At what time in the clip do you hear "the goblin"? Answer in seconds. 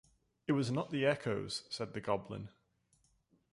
1.93-2.49